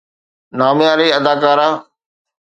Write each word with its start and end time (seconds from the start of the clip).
نامياري 0.57 1.07
اداڪارا 1.17 1.69